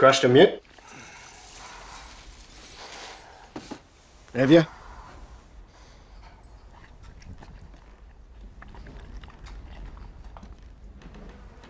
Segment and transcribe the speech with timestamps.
[0.00, 0.62] Crushed him yet?
[4.34, 4.60] Have you?
[4.60, 4.66] I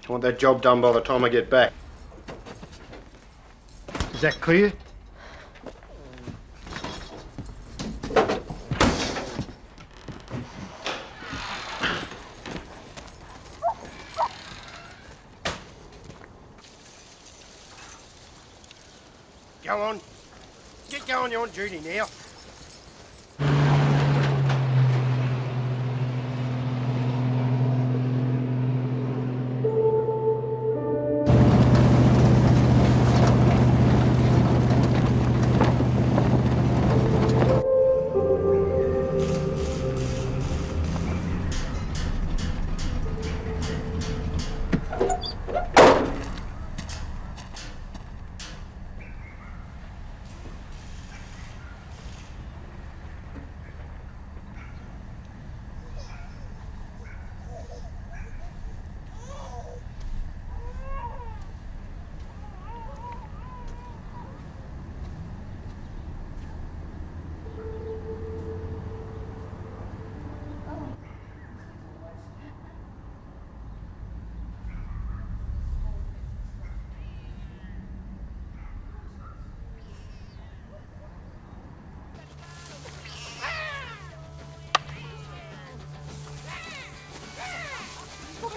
[0.06, 1.72] want that job done by the time I get back.
[4.14, 4.72] Is that clear?
[19.70, 20.00] Go on.
[20.90, 22.06] Get going, you're on duty now.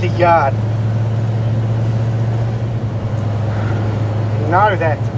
[0.00, 0.54] the yard.
[4.40, 5.09] You know that.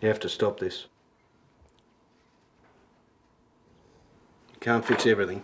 [0.00, 0.86] You have to stop this.
[4.52, 5.42] You can't fix everything.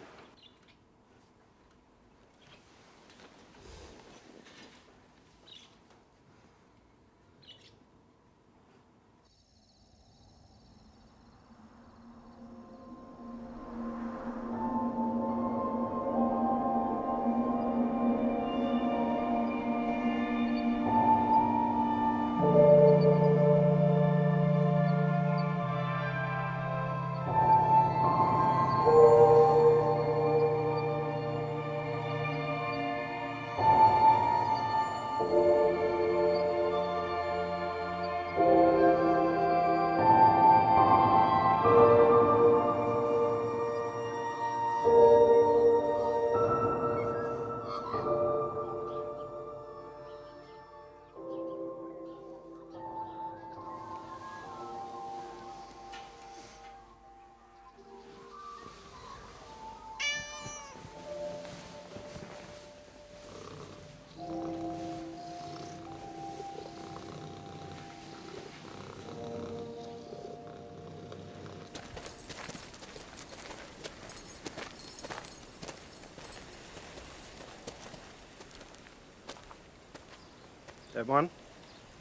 [80.95, 81.29] That one,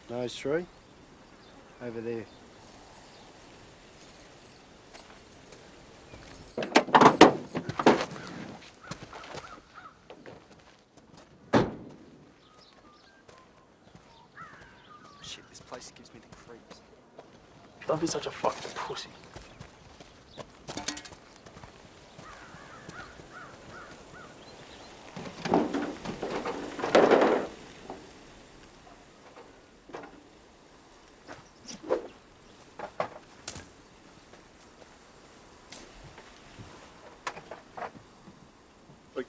[0.08, 0.68] nose three,
[1.82, 2.26] over there.
[15.24, 16.82] Shit, this place gives me the creeps.
[17.88, 19.10] Don't be such a fucking pussy.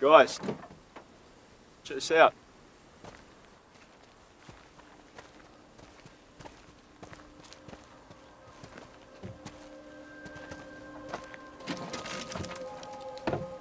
[0.01, 0.41] But guys,
[1.85, 2.35] check this out.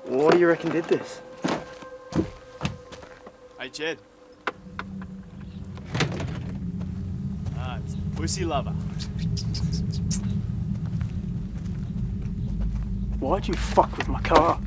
[0.06, 1.22] What do you reckon did this?
[3.60, 4.00] Hey, Jed.
[7.58, 8.72] Ah, it's Pussy Lover.
[13.20, 14.60] Why'd you fuck with my car?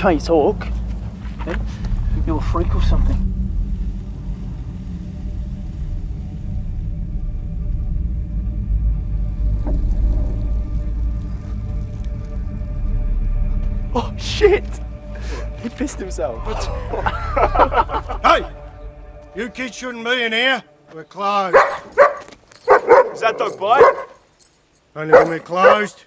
[0.00, 0.66] Can't talk?
[1.46, 1.54] Eh?
[2.26, 3.18] You're a freak or something.
[13.94, 14.64] Oh shit!
[15.62, 16.42] He pissed himself.
[18.22, 18.46] Hey!
[19.34, 20.62] You kids shouldn't be in here.
[20.94, 21.56] We're closed.
[23.12, 24.06] Is that dog bite?
[24.96, 26.04] Only when we're closed.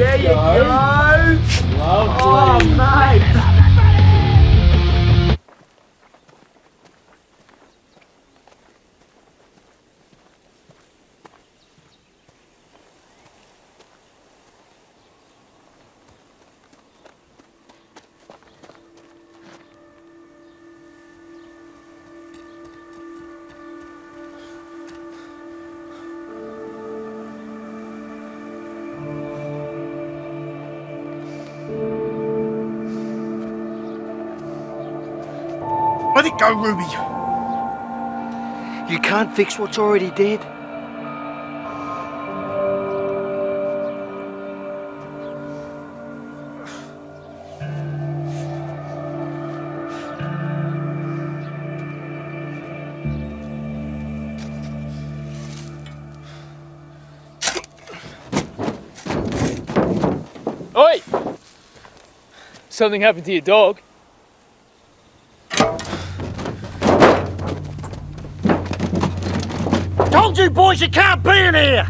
[0.00, 0.34] There you go.
[0.34, 1.80] Lovely.
[1.82, 3.29] Oh, mate.
[36.22, 36.82] Let it go, Ruby.
[38.92, 40.44] You can't fix what's already dead.
[60.76, 61.00] Oi!
[62.68, 63.80] Something happened to your dog.
[70.10, 71.88] Told you boys you can't be in here!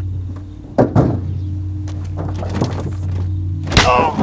[3.81, 4.20] Shit.